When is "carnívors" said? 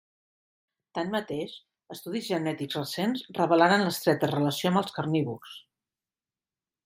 4.99-5.53